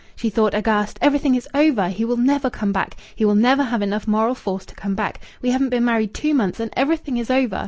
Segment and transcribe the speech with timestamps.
[0.15, 1.89] She thought, aghast: "Everything is over!
[1.89, 2.95] He will never come back.
[3.15, 5.19] He will never have enough moral force to come back.
[5.43, 7.59] We haven't been married two months, and everything is over!